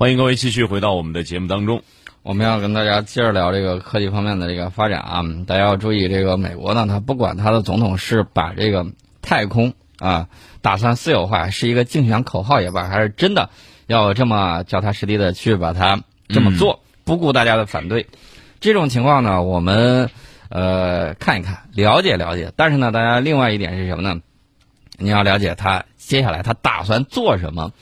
[0.00, 1.82] 欢迎各位继续回到我们的节目当中。
[2.22, 8.86] 我们要跟大家接着聊这个科技方面的这个发展啊，大家要注意，这个美国呢，它不管它的总统是把这个
[9.20, 10.28] 太空啊
[10.62, 13.50] 打算私有化，是一个竞选口号也罢，还是真的
[13.86, 18.06] 要这么脚踏实地的去把它这么做，不顾大家的反对，
[18.58, 20.08] 这种情况呢，我们
[20.48, 22.54] 呃看一看，了解了解。
[22.56, 24.22] 但是呢，大家另外一点是什么呢？
[24.96, 27.72] 你要了解他接下来他打算做什么。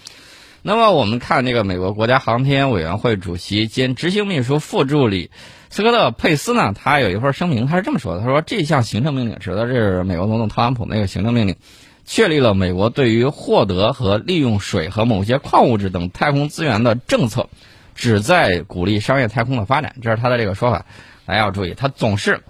[0.68, 5.30] 那么我们看这个美国国家航天委员会主席兼执行秘书副助理
[5.70, 11.56] 斯科特·佩斯呢，他有一份声明，他是这么说的：他说这项行政命令指的是美国总统特朗普那个行政命令，
[12.04, 17.48] 确立了美国对于获得和利用水和某些矿物质等太空资源的政策，
[17.94, 19.94] 旨在鼓励商业太空的发展。
[20.02, 20.84] 这是他的这个说法，
[21.24, 22.42] 大家要注意，他总是。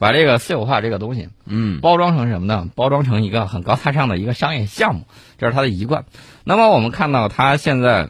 [0.00, 2.68] 把这个私有化这个东西，嗯，包装成什么呢？
[2.76, 6.04] 包装成一个很高大上的一个商业项目，这是他的一贯。
[6.48, 8.08] 那么我们看到他现在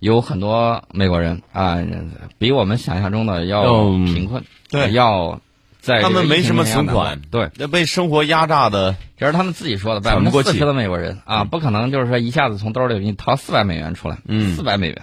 [0.00, 1.78] 有很多美国人啊，
[2.38, 5.40] 比我们想象中的要贫困，对，要
[5.78, 15.02] 在他们没什么存款，对，那被生活压榨的，这是他们自己说的，百分之四十的美国人啊，不可能就是说一下子从兜里给你掏四百美元出来，嗯，四百美元。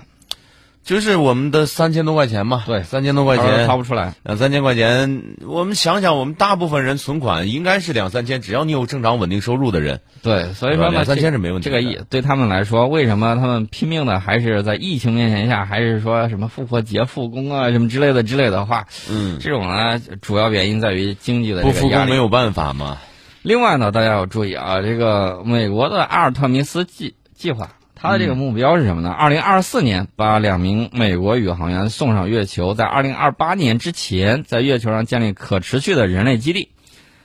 [0.83, 11.69] 就是我们的三千多块钱嘛，对，三千多块钱掏不出来，两三千块钱，我们想想，我们大部分人存款应该是两三千，只要你有正常稳定收入的人，对，所以说两三千是没问题。
[11.69, 22.97] 这个亿对他们来说，为什么他们拼命的还是在疫情面前下，还是说什么复活节复工啊，什么之类的之类的话，嗯，这种呢，主要原因在于经济的不复工没有办法嘛。
[23.41, 27.69] 另外呢，大家要注意啊，这个美国的阿尔特弥斯计计划。
[28.03, 29.09] 他的这个目标是什么呢？
[29.11, 36.71] 二零二四年把两名美国宇航员送上月球，在二零二八年之前，在月球上建立可持续的人类基地。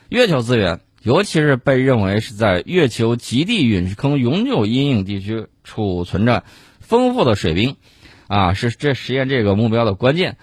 [0.08, 6.44] 月球资源，尤其是被认为是在月球极地陨石坑永久阴影地区储存着
[6.78, 7.74] 丰富的水冰，
[8.28, 10.36] 啊，是这实现这个目标的关键。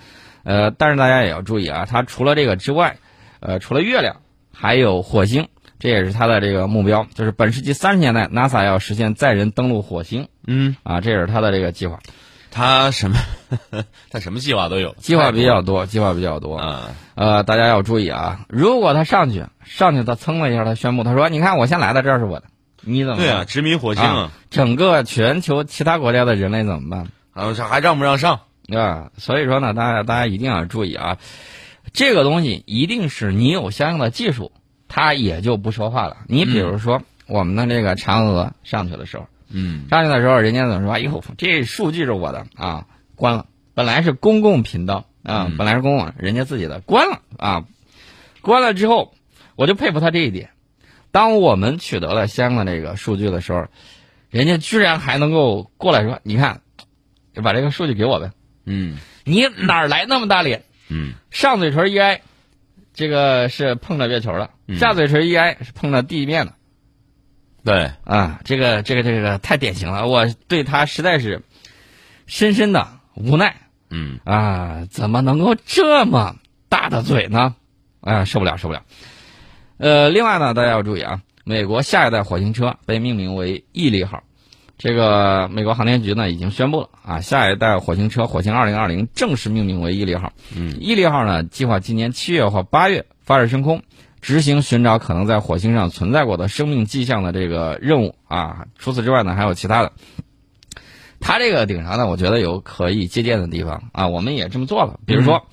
[0.43, 2.97] 呃，但是大家也要注意啊，它除了这个之外，
[3.39, 4.17] 呃，除了月亮，
[4.51, 5.47] 还有火星。
[5.79, 10.27] 这也是他的这个目标，就是本世纪三十年代，NASA 要实现载人登陆火星。
[10.47, 11.99] 嗯，啊，这也是他的这个计划。
[12.51, 13.17] 他什么？
[14.09, 16.55] 他什么计划都有，计划比较多，计划比较多。
[16.55, 22.45] 啊，呃，大家要注意啊，如果他上去，上去他蹭了一下，他宣布，他说：“你看，我先来的，这是我的。”
[22.87, 23.17] 你怎么？
[23.17, 24.03] 对啊，殖民火星，
[24.49, 27.07] 整个全球其他国家的人类怎么办？
[27.33, 28.39] 啊，还让不让上？
[28.73, 31.17] 啊，所以说呢，大家大家一定要注意啊，
[31.91, 34.53] 这个东西一定是你有相应的技术。
[34.95, 36.15] 他也就不说话了。
[36.25, 40.93] 你比如说，我们的这个嫦娥上去的时候，嗯，上去的时候，人家怎么说？
[40.93, 43.45] 哎呦，这数据是我的啊，关了。
[43.73, 47.65] 本来是公共频道啊，本来是公共，人家自己的关了啊。
[48.39, 49.13] 关了之后，
[49.57, 50.51] 我就佩服他这一点。
[51.11, 53.67] 当我们取得了相应的这个数据的时候，
[54.29, 56.61] 人家居然还能够过来说：“你看，
[57.43, 58.31] 把这个数据给我呗。”
[58.63, 58.95] 嗯，
[59.25, 60.63] 你哪来那么大脸？
[60.87, 62.21] 嗯，上嘴唇一挨。
[62.95, 66.55] 这个是碰着月球了，下嘴唇一挨是碰到地面了，
[67.63, 67.91] 对。
[68.05, 71.43] 啊，这个这个这个太典型了，我对他实在是
[72.25, 73.53] 深深的无奈，
[73.89, 74.17] 嗯。
[74.23, 76.37] 啊，怎么能够这么
[76.69, 77.55] 大的嘴呢？
[77.99, 78.81] 啊，受不了受不了。
[79.77, 84.23] 呃，另外呢，大家要注意啊，美国下一代火星车被命名为毅力号。
[84.77, 90.33] 这个美国航天局呢已经宣布了啊，下一代火星车火星二零二零正式命名为毅力号。
[90.55, 93.83] 嗯，毅力号呢计划今年七月或八月发射升空，
[94.21, 98.65] 执行寻找可能在火星上存在过的生命迹象的这个任务啊。
[98.77, 99.93] 除此之外呢，还有其他的。
[101.21, 104.07] 它这个顶上呢，我觉得有可以借鉴的地方啊。
[104.09, 105.47] 我们也这么做了，比如说，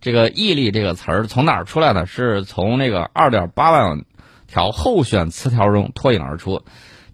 [0.00, 2.06] 这个毅力这个词儿从哪儿出来的？
[2.06, 4.04] 是从那个二点八万
[4.46, 6.62] 条候选词条中脱颖而出。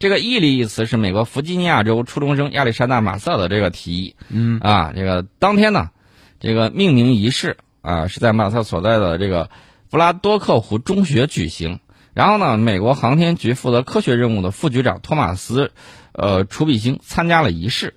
[0.04, 4.16] 这个“毅力”一词是美国弗吉尼亚州初中生亚历山大·马瑟的这个提议。
[4.28, 5.92] 嗯啊，这个当天呢，
[6.40, 9.48] 这个命名仪式啊是在马瑟所在的这个
[9.88, 11.80] 布拉多克湖中学举行。
[12.12, 15.72] 然后呢，美国航天局负责科学任务的副局长托马斯，
[16.12, 17.94] 呃，楚比星参加了仪式。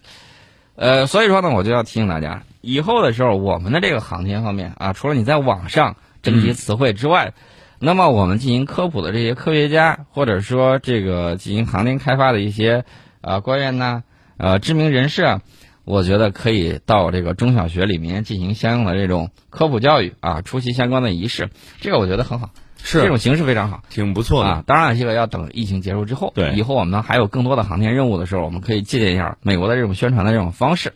[0.77, 7.33] 呃，所以说呢，我就要提醒大家，以后的时候，我们的这个航天方面啊，除了你在网上征集词汇之外，
[7.79, 12.85] 那么我们进行科普的这些科学家，或者说这个进行航天开发的一些
[13.21, 14.03] 啊官员呐，
[14.37, 15.41] 呃知名人士啊，
[15.85, 22.49] 我觉得可以到这个中小学里面进行相应的这种科普教育啊，出席相关的仪式，这个我觉得很好，
[22.81, 24.63] 是这种形式非常好，挺不错的啊。
[24.65, 30.93] 当然，这个要等疫情结束之后，对，以后我们呢还有更多的航天任务的时候，我们可以借鉴一下美国的这种宣传的这种方式。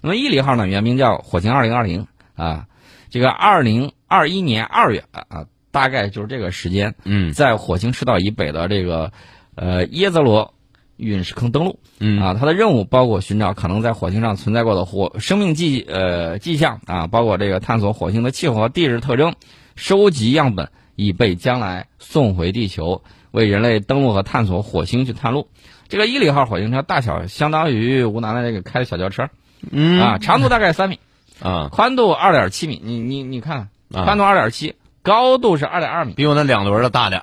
[0.00, 2.06] 那么毅力号呢，原名叫火星二零二零
[2.36, 2.66] 啊，
[3.10, 5.46] 这个二零二一年二月啊。
[5.70, 9.12] 大概就是这个时间，嗯，在火星赤道以北的这个，
[9.54, 10.54] 呃，耶泽罗
[10.96, 11.78] 陨石坑登陆。
[11.98, 19.34] 嗯啊，它的任务包括寻找可能在火星上存在过的火生命迹呃迹象啊，包括这个探索火星的气候和地质特征，
[19.76, 25.48] 收集样本以备将来送回地球，为人类登陆和探索火星去探路。
[25.88, 29.28] 这个伊犁号火星车大小相当于吴楠的那个开的小轿车
[29.70, 31.00] 嗯啊，长度大概三米，
[31.42, 32.80] 啊，宽度二点七米。
[32.82, 37.22] 你你你看，看宽度二点七，高度是二点二米，比我那两轮的大点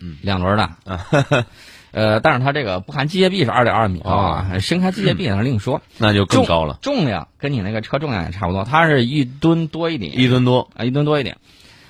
[0.00, 0.16] 嗯。
[0.22, 1.46] 两轮的。
[1.92, 5.82] 呃，但是它这个不含机械臂是二点二米高啊，伸开机械臂那是另说。
[5.98, 10.70] 那就更高了，重量跟你那个车重量也差不多，它是一吨多一点，一吨多。
[10.76, 11.38] 啊，一吨多一点。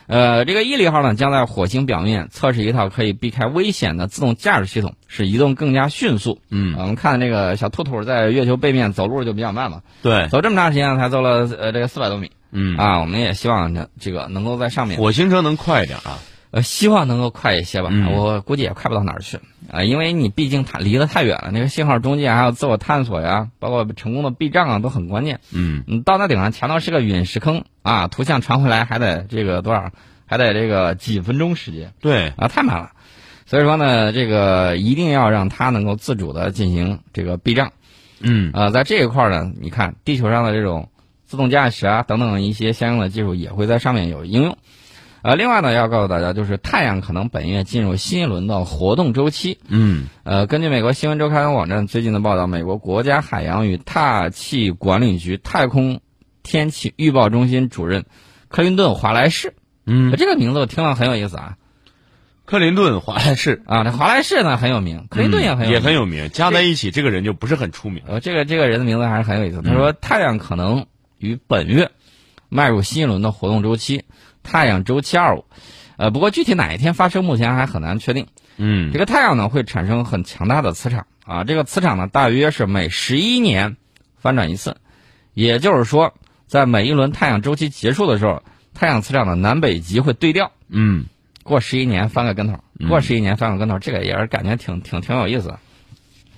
[0.06, 6.40] 呃，这个毅力号呢，将在火星表面测试一套可以避开危险的自动驾驶系统，使移动更加迅速。
[6.50, 13.00] 嗯，我们看那个小兔兔在月球背面走路就比较慢嘛，对，走这么长时间才走了呃这个四百多米嗯，啊。
[13.00, 16.18] 我们也希望这这个能够在上面火星车能快一点啊。
[16.52, 19.38] 呃，希望能够快一些吧，嗯我估计也快不到哪儿去
[19.70, 25.38] 啊、因为你毕竟它离得太远了，那个信号中介还有自我探索呀，包括成功的避障啊，都很关键。
[25.52, 29.92] 嗯，你到那顶上，前头是个陨石坑啊，图像传回来还得这个多少，
[30.26, 32.90] 还得这个几分钟时间对，啊，太慢了。
[33.46, 37.70] 所以说呢，这个一定要让它能够自主的进行这个避障。
[38.18, 40.88] 嗯，呃，在这一块儿呢，你看地球上的这种
[41.30, 44.58] 自动驾驶啊等等一些相应的技术也会在上面有应用。
[45.22, 49.60] 呃，另外呢，要告诉大家，就是太阳可能本月进入新一轮的活动周期。
[49.68, 56.00] 嗯，呃，根据美国新闻周刊网站最近的报道，美国国家海洋与大气管理局太空
[56.42, 58.06] 天气预报中心主任
[58.48, 59.54] 克林顿·华莱士，
[59.86, 61.58] 嗯，这个名字我听了很有意思啊
[62.44, 68.02] 克林顿、华莱士，啊，这华莱士呢很有名，克林顿也很有名，嗯也很有名，加在一起，这个人就不是很出名。
[68.08, 69.62] 呃，这个这个人的名字还是很有意思。
[69.62, 70.86] 他说，太阳可能
[71.20, 71.92] 于本月
[72.48, 74.04] 迈入新一轮的活动周期，
[74.42, 75.44] 太阳周期二五。
[75.96, 78.26] 呃，不过具体哪一天发生，目前还很难确定。
[78.56, 83.76] 嗯这个太阳呢会产生很强大的磁场啊，这个磁场呢大约是每十一年
[84.16, 84.78] 翻转一次，
[85.34, 86.14] 也就是说，
[86.46, 91.04] 在每一轮太阳周期结束的时候，太阳磁场的南北极会对调，嗯
[91.42, 95.58] 过十一年翻个跟头，嗯过十一年翻个跟头，这个也是感觉挺挺挺有意思的。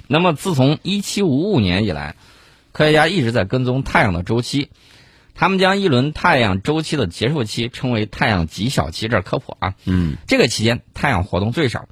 [0.09, 2.17] 那么自从一七五五年以来，
[2.73, 4.71] 科学家一直在跟踪太阳的周期，
[5.35, 9.75] 他们将一轮太阳周期的结束期称为太阳极小期，这是科普啊。
[9.85, 11.87] 嗯这个期间太阳活动最少，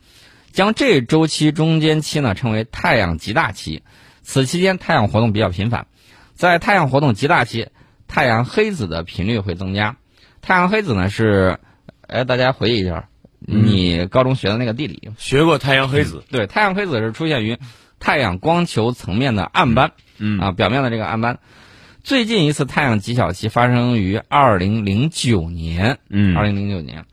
[0.53, 3.83] 将这周期中间期呢称为太阳极大期。
[4.23, 5.87] 此期间太阳活动比较频繁，
[6.35, 7.69] 在太阳活动极大期，
[8.09, 9.97] 太阳黑子的频率会增加。
[10.41, 11.59] 太阳黑子呢是，
[12.07, 13.09] 哎，大家回忆一下，
[13.41, 16.25] 你高中学的那个地理，学过太阳黑子。
[16.31, 17.59] 对，太阳黑子是出现于
[17.99, 19.89] 太阳光球层面的暗斑。
[19.89, 20.05] 嗯
[20.41, 21.39] 啊，表面的这个暗斑。
[22.03, 27.05] 最近一次太阳极小期发生于二零零九年，嗯二零零九年。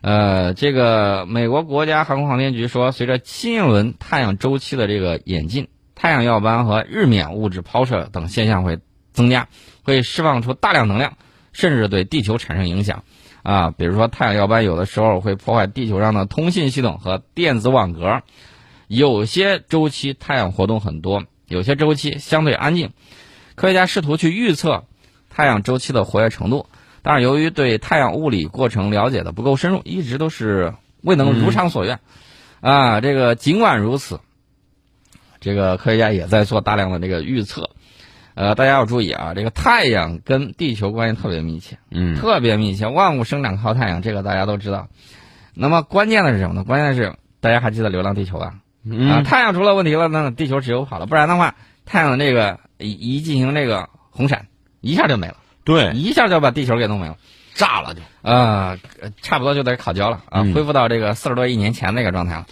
[0.00, 8.78] 呃，这个美国国家航空航天局说，随着新一轮太阳周期的这个演进，太阳耀斑和日冕物质抛射等现象会
[9.12, 9.48] 增加，
[9.84, 11.16] 会释放出大量能量，
[11.52, 13.04] 甚至对地球产生影响。
[13.42, 18.22] 啊，比如说太阳耀斑有的时候会破坏地球上的通信系统和电子网格，
[18.86, 22.90] 有些周期太阳活动很多，有些周期相对安静。
[23.54, 24.84] 科学家试图去预测
[25.28, 26.66] 太阳周期的活跃程度，
[27.02, 32.00] 但是由于对太阳物理过程了解的不够深入，一直都是未能如偿所愿。
[32.60, 34.20] 啊，这个尽管如此，
[35.40, 37.70] 这个科学家也在做大量的这个预测。
[38.34, 44.88] 呃，大家要注意啊，这个太阳跟地球关系特别密切，嗯特别密切，万物生长靠太阳，这个大家都知道。
[45.52, 46.64] 那么关键的是什么呢？
[46.64, 48.54] 关键是大家还记得《流浪地球》吧？
[48.84, 54.46] 啊，嗯太阳出了问题了，那地球只有跑了，不然的话，太阳的这个一一进行这个红闪，
[54.80, 57.16] 一下就没了，对，一下就把地球给弄没了。
[57.54, 58.00] 炸了就。
[58.22, 62.46] 啊、呃差不多就得烤焦了啊，嗯恢复到这个四十多亿年前那个状态了。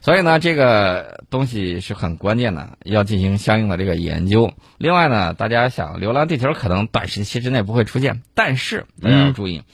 [0.00, 4.52] 所以呢，这个东西是很关键的，要进行相应的这个研究。
[4.78, 9.64] 另外呢，大家想，流浪地球可能短时期之内不会出现，但是大家要注意，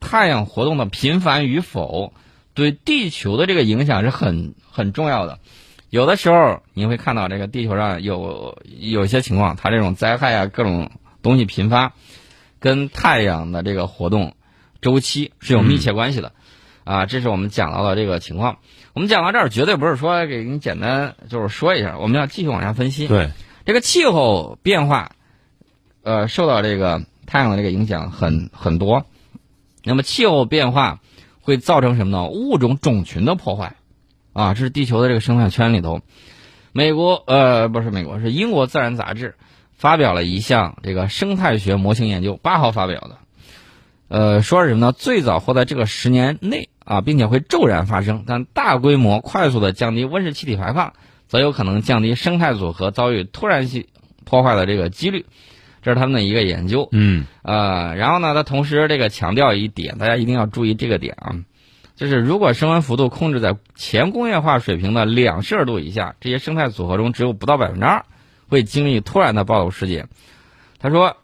[0.00, 2.12] 太阳活动的频繁与否
[2.58, 5.38] 对地球的这个影响是很很重要的。
[5.90, 10.90] 有的时候你会看到这个地球上有有一些情况，它这种灾害啊，各种
[11.22, 11.92] 东西频发，
[12.58, 14.34] 跟太阳的这个活动
[14.80, 16.32] 周期是有密切关系的。
[16.82, 18.58] 啊，这是我们讲到的这个情况。
[18.92, 23.06] 我们讲到这儿，绝对不是说给你简单就是说一下，我们要继续往下分析。
[23.06, 23.30] 对，
[23.64, 25.12] 这个气候变化，
[26.02, 29.06] 呃，受到这个太阳的这个影响很很多。
[29.84, 30.98] 那么气候变化
[31.48, 32.28] 会造成什么呢？
[32.28, 33.76] 物种种群的破坏，
[34.34, 36.02] 啊，这是地球的这个生态圈里头。
[36.72, 39.34] 美国呃不是美国是英国自然杂志
[39.72, 43.16] 发表了一项这个生态学模型研究，八号发表的。
[44.08, 44.92] 呃，说是什么呢？
[44.92, 50.92] 最早或在这个十年内啊，并且会骤然发生，但大规模、快速的降低温室气体排放，
[51.28, 53.86] 则有可能降低生态组合遭遇突然性
[54.26, 55.24] 破坏的这个几率。
[55.88, 56.86] 这是他们的一个研究。
[56.92, 61.32] 嗯呃，然后呢，他同时这个强调一点，大家一定要注意这个点啊，
[61.96, 68.04] 就是如果升温幅度控制在前工业化水平的两摄氏度以下，这些生态组合中只有不到百分之二
[68.48, 70.08] 会经历突然的暴露事件。
[70.78, 71.16] 他说，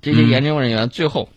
[0.00, 1.28] 这些嗯研究人员最后，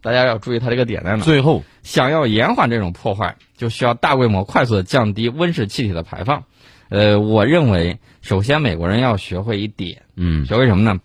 [0.00, 1.22] 大家要注意他这个点在哪？
[1.22, 6.44] 最后，想要延缓这种破坏，就需要大规模、快速的降低温室气体的排放。
[6.88, 10.98] 呃，我认为，首先美国人要学会一点，嗯学会什么呢？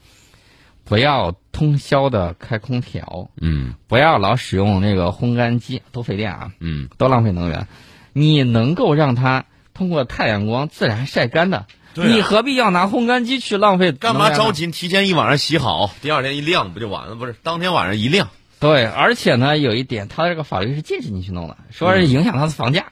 [0.86, 7.68] 不要通宵的开空调，嗯不要老使用那个烘干机，都费电啊，嗯，都浪费能源。
[8.14, 13.92] 你能够让它通过太阳光自然晒干的，对啊你何必要拿烘干机去浪费？
[13.92, 14.52] 干嘛着？
[14.52, 14.68] 急？
[14.68, 17.16] 提前一晚上洗好，第二天一晾不就完了？
[17.16, 18.30] 不是，当天晚上一晾。
[18.58, 22.86] 对，而且呢，有一点，它这个法律是禁止你去弄的，说嗯是影响它的房价，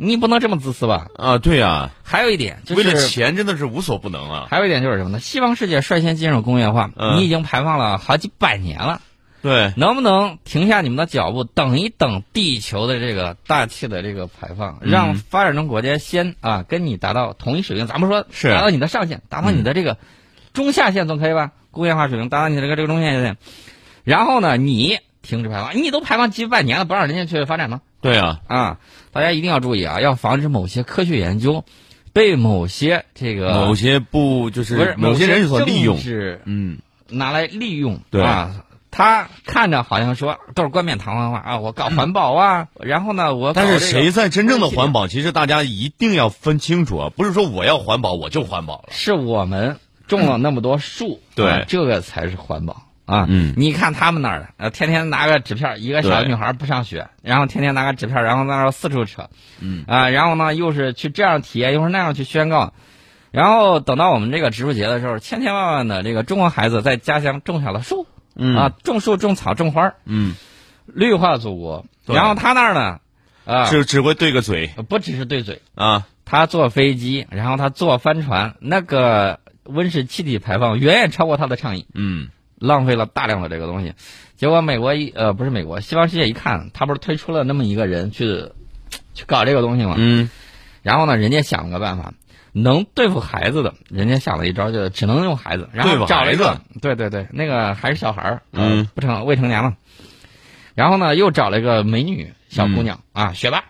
[0.00, 1.08] 你不能这么自私吧？
[1.16, 4.46] 啊，对呀、还有一点就为了，钱真的是无所不能啊。
[4.48, 5.18] 还有一点就是什么呢？
[5.18, 9.00] 西方世界率先进入工业化，嗯你已经排放了好几百年了。
[9.42, 17.88] 对，能不能停下你们的脚步，等一等地球的这个大气的这个排放，嗯让发展中国家先啊跟你达到同一水平？
[17.88, 19.96] 咱们说是达到你的上限，达到你的这个
[20.52, 21.50] 中下限总可以吧？
[21.72, 23.36] 工业化水平达到你这个这个中下限，
[24.04, 27.80] 然后呢，你停止排放，你都排放几百年了，不让人家去发展吗？
[28.00, 28.78] 对啊，啊，
[29.12, 31.64] 大家一定要注意啊，要防止某些科学研究
[32.12, 35.98] 被某些这个某些不就不是是某些人所利用。
[35.98, 36.78] 是嗯，
[37.08, 45.08] 拿来利用，对啊，他看着好像说都是冠冕堂皇话啊，我搞环保啊，然后呢，我搞但是谁在真正的环保？
[45.08, 48.88] 其实大家一定要分清楚啊，不是说我要环保我就环保了。
[48.90, 53.26] 是我们种了那么多树，对啊这个才是环保啊。
[53.28, 53.54] 嗯。
[53.56, 59.84] 你看他们那儿的，呃，天天拿个纸片，一个小女孩不上学，然后天天拿个纸片，然后在那儿四处扯，嗯。
[59.88, 62.72] 啊，然后呢又是去这样体验，又是那样去宣告。
[63.30, 68.56] 然后等到我们这个植树节的时候，千千万万的这个中国孩子在家乡种下了树，嗯。
[68.56, 70.34] 啊，种树、种草、种花，嗯，
[70.86, 71.86] 绿化祖国。
[72.06, 73.00] 然后他那儿呢，
[73.44, 74.68] 啊，只只会对个嘴。
[74.88, 76.06] 不只是对嘴，啊。
[76.30, 82.28] 他坐飞机，然后他坐帆船，那个温室气体排放远远超过他的倡议，嗯
[82.60, 83.94] 浪费了大量的这个东西。
[84.36, 88.50] 结果美国一呃不是美国，西方世界一看，他不是推出了那么一个人去
[89.14, 89.94] 去搞这个东西吗？
[89.98, 90.30] 嗯。
[90.82, 92.14] 然后呢，人家想了个办法，
[92.52, 98.88] 能对付孩子的，人家想了一招，就只能用孩子，然后找了一个，对对对，那个还是小孩儿，呃嗯。
[98.94, 99.76] 不成未成年嘛。
[100.74, 103.64] 然后呢，又找了一个美女小姑娘、啊，学霸，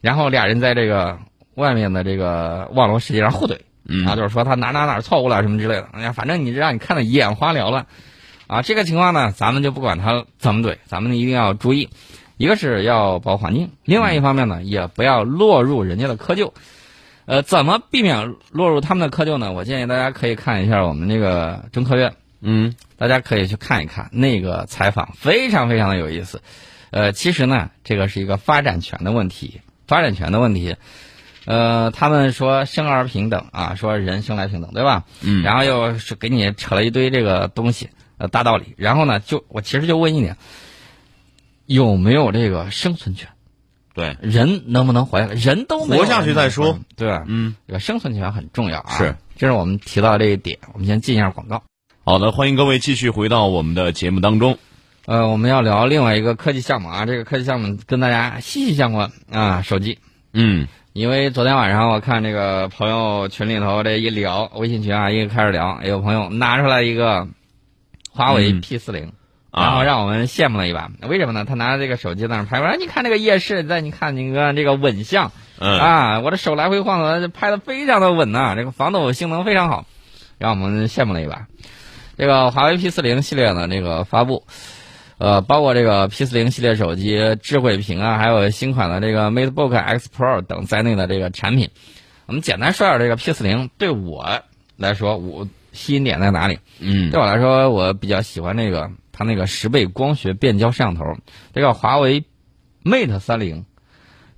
[0.00, 1.18] 然后俩人在这个
[1.54, 4.04] 外面的这个网络世界上互怼，嗯。
[4.04, 7.86] 然后，就是说他哪哪哪错误了什么之类的，哎呀，反正你让你看的眼花缭乱，
[8.46, 11.88] 啊，这个情况呢，咱们就不管他怎么怼，咱们一定要注意，
[12.36, 16.52] 一个是要保护环境，另外一方面呢，也不要落入人家的窠臼。
[17.26, 19.52] 呃，怎么避免落入他们的窠臼呢？
[19.52, 26.42] 我建议大家可以看一下我们这个中科院，嗯大家可以去看一看那个采访，非常非常的有意思。
[26.90, 30.76] 呃，其实呢，这个是一个发展权的问题，发展权的问题。
[31.46, 35.04] 呃，他们说生而平等啊，说人生来平等，对吧？
[35.22, 38.74] 嗯，然后又是给你扯了一堆这个东西，呃，大道理。
[38.76, 40.36] 然后呢，就我其实就问一点，
[41.66, 43.28] 有没有这个生存权？
[43.94, 45.34] 对，人能不能活下来？
[45.34, 47.24] 人都没活下去再说，对吧？
[47.28, 48.96] 嗯，这个生存权很重要啊。
[48.98, 50.58] 是，这是我们提到这一点。
[50.72, 51.62] 我们先进一下广告。
[52.04, 54.58] 好的，欢迎各位继续回到我们的节目当中。
[55.06, 59.98] 呃，我们要聊另外一个科技项目啊，这个科技项目跟大家息息相关啊，手机。
[60.32, 67.28] 嗯因为昨天晚上我看这个朋友群里头这一聊，微信群啊，一个开始聊，有朋友拿出来一个
[68.14, 69.12] 华为嗯 P 四零、
[69.50, 70.88] 然后啊，让我们羡慕了一把。
[71.02, 71.44] 为什么呢？
[71.44, 79.86] 他拿着这个手机在那拍，我说你看这个夜视，再你看你看这个稳像嗯啊，我的手来回晃的，拍的非常的稳呐、这个防抖性能非常好，
[80.38, 81.46] 让我们羡慕了一把。
[82.16, 84.44] 这个华为 P 四零系列的这个发布，
[85.18, 91.70] 呃，包括这个 P 四零系列手机、智慧屏啊，还有新款的这个 MateBook X Pro 等在内的这个产品，
[92.26, 94.42] 我们简单说点这个 P 四零对我
[94.76, 96.58] 来说，我吸引点在哪里？
[96.80, 101.04] 嗯对我来说，我比较喜欢那个它那个十倍光学变焦摄像头。
[101.52, 102.24] 这个华为
[102.82, 103.66] Mate 三零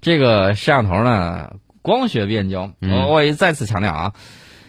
[0.01, 1.53] 这个摄像头呢，
[1.83, 4.15] 光学变焦，嗯我我也再次强调啊，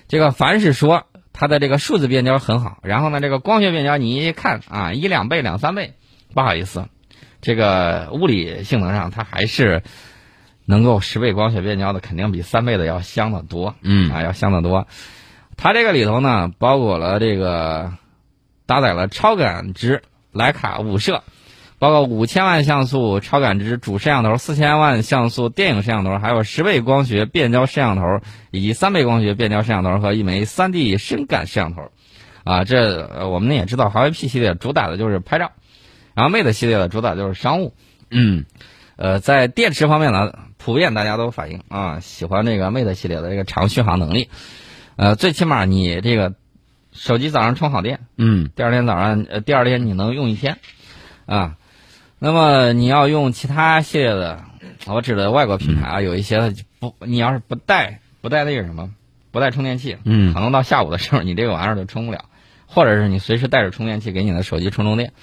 [0.08, 5.94] 这个凡是说它的这个数字变焦很好，然后呢，这个光学变焦你一看啊，一两倍、两三倍，
[6.34, 6.88] 不好意思，
[7.42, 9.84] 这个物理性能上它还是
[10.66, 13.76] 能够十倍光学变焦的，肯定比三倍的要香的多。
[13.82, 14.88] 嗯啊，要香的多。
[15.58, 17.92] 它这个里头呢，包裹了这个
[18.66, 21.24] 搭载了超感知徕卡五摄，
[21.80, 28.04] 包括五千万像素超感知主摄像头、四千万像素电影摄像头，还有十倍光学变焦摄像头，
[28.52, 31.92] 以及三倍光学变焦摄像头和一枚三 D 深感摄像头。
[32.44, 35.52] 啊，这我们也知道，华为 P 系列主打的就是拍照，
[36.14, 37.74] 然后 Mate 系列的主打就是商务。
[38.10, 38.46] 嗯，
[38.96, 44.30] 呃，在电池方面呢，普遍大家都反映啊，喜欢这个 Mate 系列的这个长续航能力。
[44.98, 46.34] 呃，最起码你这个
[46.92, 50.58] 手机早上充好电，嗯，第二天早上呃，第二天你能用一天，
[51.28, 51.56] 啊，
[52.18, 54.44] 那么你要用其他系列的，
[54.88, 58.90] 我指的外国品牌啊，有一些不，你要是不带不带那个什么，
[59.30, 62.26] 不带充电器，嗯可能到下午的时候你这个玩意儿就充不了，
[62.66, 65.14] 或者是你随时带着充电器给你的手机充充电，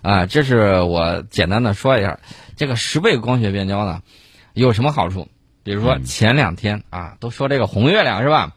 [0.00, 2.20] 啊，这是我简单的说一下，
[2.56, 4.00] 这个十倍光学变焦呢
[4.54, 5.28] 有什么好处？
[5.62, 8.54] 比如说前两天啊，都说这个红月亮是吧？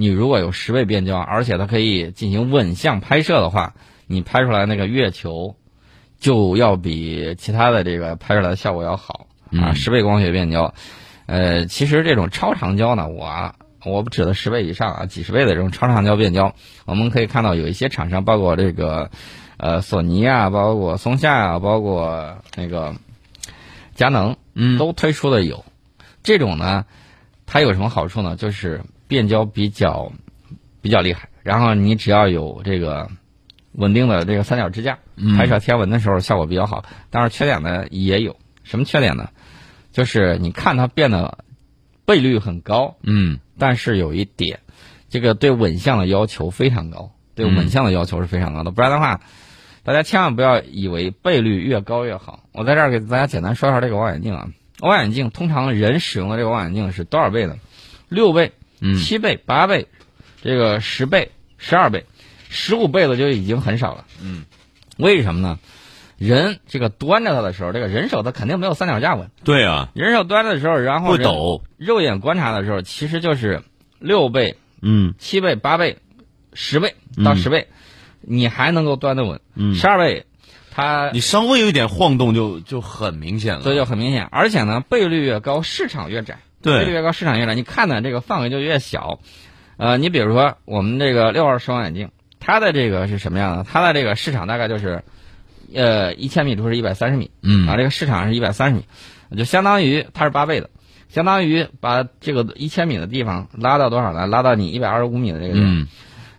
[0.00, 3.74] 你如果有十倍变焦，而且它可以进行稳相拍摄的话，
[4.06, 5.56] 你拍出来那个月球
[6.20, 9.50] 就要比其他的这个拍出来的效果要好啊。
[9.50, 10.72] 嗯十倍光学变焦，
[11.26, 13.52] 呃，其实这种超长焦呢，我
[13.84, 19.10] 我不指的十倍以上啊，几十倍的这种超长焦变焦，我们可以看到有一些厂商，包括这个
[19.56, 22.94] 呃索尼啊，包括松下啊，包括那个
[23.96, 25.64] 佳能，嗯都推出的有。
[26.22, 26.84] 这种呢，
[27.46, 28.36] 它有什么好处呢？
[28.36, 30.12] 就是变焦比较
[30.80, 33.10] 比较厉害，然后你只要有这个
[33.72, 36.84] 稳定的这个三角支架，嗯拍摄天文的时候效果比较好。
[37.10, 39.30] 当然缺点呢也有，什么缺点呢？
[39.90, 41.38] 就是你看它变得
[42.04, 44.60] 倍率很高，嗯但是有一点，
[45.08, 48.70] 这个对稳像的要求非常高，对嗯稳像的要求是非常高的。
[48.70, 49.20] 不然的话，
[49.82, 52.44] 大家千万不要以为倍率越高越好。
[52.52, 54.48] 我在这儿给大家简单说一下这个望远镜啊，
[54.80, 57.56] 望远镜通常人使用的这个望远镜是多少倍呢？
[58.08, 59.86] 六倍、嗯七倍、八倍，
[60.42, 62.04] 这个十倍、十二倍、
[62.48, 64.04] 十五倍的就已经很少了。
[64.22, 64.44] 嗯，
[64.96, 65.58] 为什么呢？
[66.16, 69.30] 人这个端着它的时候，这个人手它肯定没有三脚架稳。
[69.44, 73.62] 对啊，人手端着的时候，然后人不抖，肉眼观察的时候，其实就是
[74.00, 75.98] 六倍、嗯七倍、八倍、
[76.54, 77.68] 十倍到十倍，
[78.20, 79.40] 你还能够端得稳。
[79.54, 80.26] 嗯，十二倍，
[80.72, 84.24] 它你稍微有一点晃动就就很明显了，这就很明显。
[84.24, 86.40] 而且呢，倍率越高，市场越窄。
[86.68, 89.20] 对，越高，市场越大，你看的这个范围就越小。
[89.76, 93.64] 呃，你比如说我们这个六二十望远镜，它的这个是什么样的？
[93.64, 95.02] 它的这个市场大概就是，
[95.74, 97.30] 呃，一千米就是一百三十米。
[97.42, 98.84] 嗯啊，这个市场是一百三十米，
[99.36, 100.70] 就相当于它是八倍的，
[101.08, 104.26] 相当于把这个一千米的地方拉到多少呢？
[104.26, 105.80] 拉到你一百二十五米的这个地方。
[105.80, 105.88] 嗯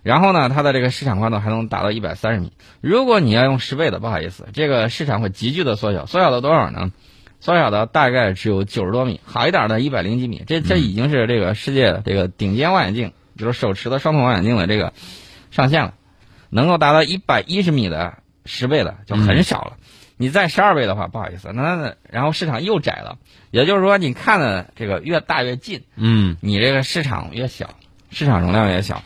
[0.01, 2.53] 然后呢，它的这个市场宽度还能达到一百三十米。
[2.79, 6.93] 如果你要用十倍的，不好意思，这个市场会急剧的缩小，缩小到多少呢？
[7.39, 10.43] 缩小到大概只有九十多米，好一点的一百零几米。
[10.45, 14.93] 这这已经是这个世界这个顶尖望远镜，就是手持的双筒望远镜的这个
[15.51, 15.93] 上限了。
[16.49, 19.77] 能够达到一百一十米的十倍的就很少了。
[20.17, 23.19] 你再十二倍的话，不好意思，那那然后市场又窄了。
[23.51, 27.69] 也就是说，你看的这个越大越近，嗯你这个市场越小，
[28.11, 29.01] 市场容量越小，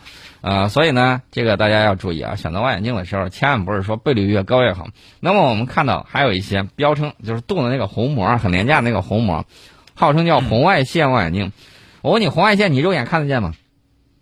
[0.46, 4.88] 呃，所以呢，这个大家要注意啊，选择望远镜的时候，千万不是说倍率越高越好。
[5.18, 9.46] 那么我们看到还有一些标称，就是镀的那个虹膜，很廉价的那个虹膜，
[9.94, 11.50] 号称叫红外线望远镜。
[12.02, 13.54] 我问你，红外线你肉眼看得见吗？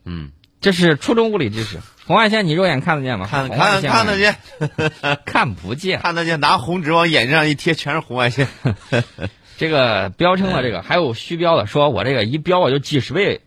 [0.04, 0.30] 嗯，
[0.60, 1.80] 这是初中物理知识。
[2.06, 3.26] 红外线你肉眼看得见吗？
[3.28, 4.36] 看看线看得见，
[5.26, 5.98] 看不见。
[5.98, 8.46] 看得见，拿红纸往眼睛上一贴，全是红外线。
[9.58, 13.40] 这个标称的这个还有虚标的，说我这个一标我就几十倍，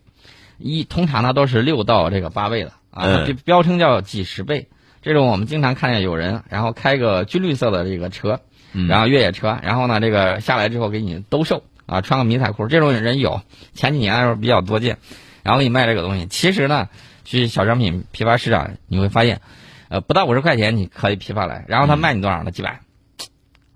[0.58, 4.68] 一通常呢都是六到这个八倍的啊，嗯这标称叫几十倍。
[5.02, 8.40] 这种我们经常看见有人，然后开个军绿色的这个车，
[8.72, 13.42] 嗯然后越野车，然后呢这个下来之后给你兜售啊，穿个迷彩裤，这种人有，
[13.72, 14.98] 前几年的时候比较多见，
[15.44, 16.26] 然后给你卖这个东西。
[16.26, 16.88] 其实呢，
[17.24, 19.40] 去小商品批发市场你会发现，
[19.88, 22.50] 呃，不到五十块钱你可以批发来，然后他卖你多少呢？
[22.50, 22.80] 几百，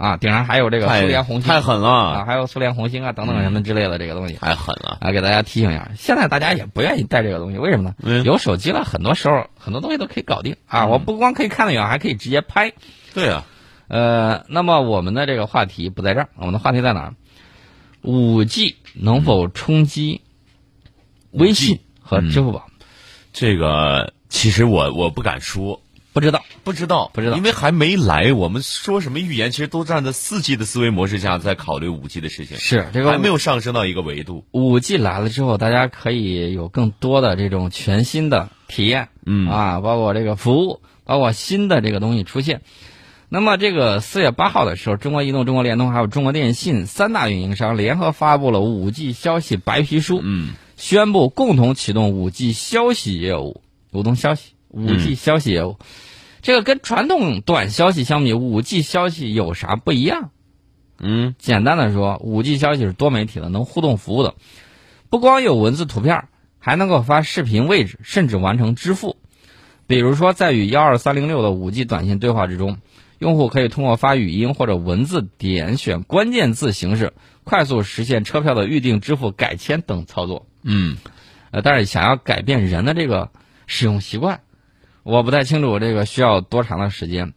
[0.01, 4.35] 啊，顶上还有这个苏联红星太狠了啊，还有苏联红星啊等等什么之类的这个东西。
[4.35, 4.97] 太狠了。
[5.03, 7.95] 啊，给大家提醒一下，现在大家也不愿意带这个东西，为什么呢？
[8.03, 10.87] 嗯有手机了，很多时候很多东西都可以搞定啊！
[10.87, 12.73] 我不光可以看得远，还可以直接拍。
[13.13, 13.45] 对啊，
[13.89, 17.15] 呃，那么我们的这个话题不在这儿，我们的话题在哪儿？
[18.01, 20.23] 五 G 能否冲击
[21.31, 22.67] 微信和支付宝？
[23.35, 28.33] 这个其实我我不敢说，不知道，不知道，不知道因为还没来。
[28.33, 34.44] 我们说什么预言，其实都站在四 G 的思维模式下在考虑五 G 的事情，是这个还没有上升到一个维度。
[34.51, 42.62] 五 G 来了之后，大家可以有更多的这种全新的体验，嗯啊，包括这个服务，包括新的这个东西出现。
[43.29, 53.61] 那么这个四月八号的时候，中国移动、中国联通还有中国电信三大运营商联合发布了五 G 消息白皮书，嗯宣布共同启动五 G 消息业务，
[53.92, 55.61] 流动消息五 G 消息。
[56.43, 60.31] 这个跟传统短消息相比，五 G 消息有啥不一样？
[60.99, 64.35] 嗯简单的说，五 G 消息是多媒体的，能互动服务的，
[65.09, 66.29] 不光有文字、图片，
[66.59, 69.17] 还能够发视频、位置，甚至完成支付。
[69.87, 72.79] 比如说，在与幺二三零六的五 G 短信对话之中，
[73.19, 77.13] 用户可以通过发语音或者文字点选关键字形式，
[77.45, 80.47] 快速实现车票的预订、支付、改签等操作。
[80.63, 80.97] 嗯
[81.51, 83.31] 呃，但是想要改变人的这个
[83.67, 84.41] 使用习惯，
[85.03, 87.33] 我不太清楚这个需要多长的时间。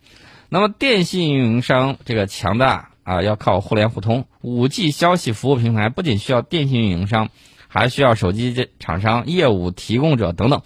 [0.49, 4.25] 那么，电信运营商这个强大啊，要靠互联互通。
[4.41, 7.29] 五 G 消息服务平台不仅需要电信运营商，
[7.67, 10.61] 还需要手机这厂商、业务提供者等等。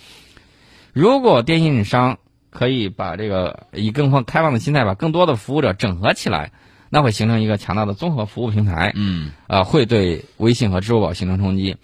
[0.91, 2.17] 如果电信商
[2.49, 6.51] 可以把这个以更开放的心态，把更多的服务者整合起来，
[6.89, 8.91] 那会形成一个强大的综合服务平台。
[8.95, 11.77] 嗯呃，会对微信和支付宝形成冲击。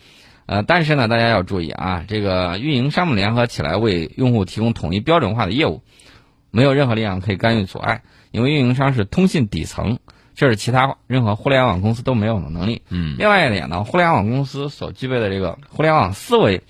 [0.45, 5.82] 呃，但是呢，大家要注意啊，这个运营商们联合起来为用户提供统一标准化的业务，
[6.51, 9.99] 没有任何力量可以干预阻碍，因为运营商是通信底层，
[10.36, 12.82] 这是其他任何互联网公司都没有的能力。
[12.89, 16.62] 嗯另外一点呢，互联网公司所具备的这个互联网思维，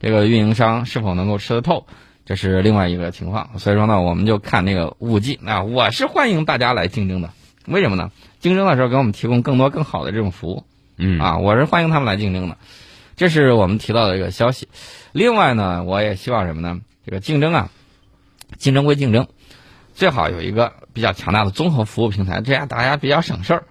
[0.00, 1.86] 这个运营商是否能够吃得透，
[2.24, 3.58] 这是另外一个情况。
[3.58, 7.30] 所以说呢，我们就看那个五 G 啊，我是欢迎大家来竞争的。
[7.66, 8.10] 为什么呢？
[8.40, 10.64] 竞争的时候给我们提供更多更好的这种服务
[10.96, 12.56] 嗯啊，我是欢迎他们来竞争的。
[13.16, 14.68] 这是我们提到的一个消息。
[15.12, 16.80] 另外呢，我也希望什么呢？
[17.04, 17.70] 这个竞争啊，
[18.58, 19.28] 竞争归竞争，
[19.94, 23.64] 最好有一个比较强大的综合服务平台，这样大家比较省事儿。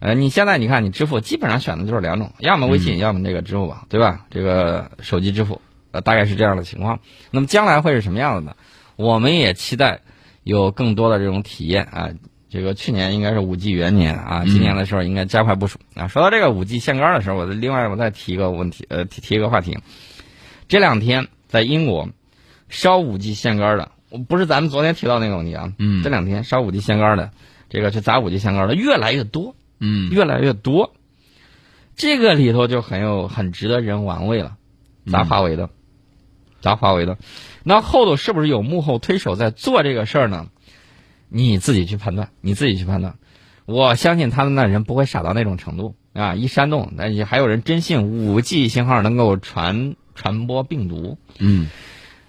[0.00, 4.26] 呃，你现在你看，你支付基本上选的就是两种，要么微信，要么这个支付宝，对吧？
[4.30, 7.00] 这个手机支付，呃，大概是这样的情况。
[7.30, 8.56] 那么将来会是什么样子呢？
[8.96, 10.00] 我们也期待
[10.42, 12.10] 有更多的这种体验啊。
[12.50, 16.08] 这个去年应该是五 G 元年啊，今年的时候应该加快部署啊。
[16.08, 19.78] 说到这个五 G 限杆的时候，我另外我再提一个问题，呃，提提一个话题。
[20.66, 22.08] 这两天在英国
[22.68, 23.90] 烧五 G 限杆的，
[24.28, 27.30] 不是咱们昨天提到那个问题啊，嗯这两天烧五 G 限杆的，
[27.68, 30.94] 这个去砸五 G 限杆的越来越多，嗯越来越多。
[31.96, 34.56] 这个里头就很有很值得人玩味了，
[35.10, 35.68] 砸华为的，
[36.60, 37.18] 砸华为的，
[37.62, 40.46] 那后头是不是有幕后推手在做这个事儿呢？
[41.28, 43.14] 你自己去判断，你自己去判断。
[43.66, 46.34] 我相信他们那人不会傻到那种程度啊！
[46.34, 51.18] 一煽动，那也还有人真信五 G 信号能够传传播病毒。
[51.38, 51.68] 嗯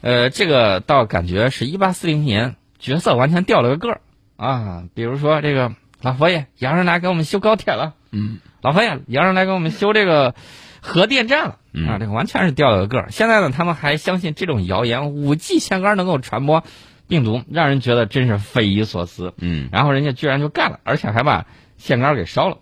[0.02, 4.02] 呃，这个倒感觉是一八四零年角色完全掉了个个儿
[4.36, 4.84] 啊！
[4.94, 7.94] 比如说这个老佛爷，洋人来给我们修高铁了。
[8.12, 10.36] 嗯老佛爷，洋人来给我们修这个
[10.82, 11.98] 核电站了嗯啊！
[12.00, 13.12] 这个完全是掉了个个儿。
[13.12, 16.66] 现在呢，他们还相信这种谣言，五 G 线杆能够传播
[17.10, 19.34] 病毒，让人觉得真是匪夷所思。
[19.40, 22.60] 嗯然后人家居然就干了，而且还把线杆给烧了。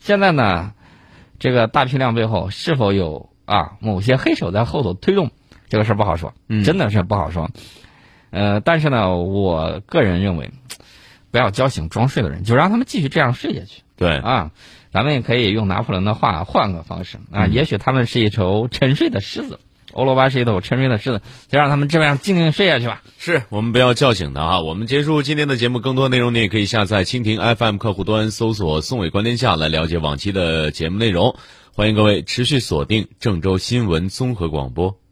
[0.00, 0.72] 现在呢，
[1.38, 5.30] 这个大批量背后是否有啊某些黑手在后头推动，
[5.70, 7.48] 这个事儿不好说，嗯真的是不好说。
[8.30, 10.50] 呃，但是呢，我个人认为，
[11.30, 14.50] 不要叫醒装睡的人，就让他们继续这样睡下去对啊。
[14.90, 19.60] 咱们也可以用拿破仑的话换个方式啊，嗯也许他们是一头沉睡的狮子，
[19.94, 23.02] 欧罗巴是一头沉睡的狮子，就让他们这样静静睡下去吧。
[23.18, 24.60] 是我们不要叫醒他啊！
[24.60, 31.36] 我们结束今天的节目，更多内容你也可以下载蜻蜓 FM 客户端，搜索“宋伟观天下”来了解往期的节目内容。
[31.72, 35.03] 欢迎各位持续锁定郑州新闻综合广播。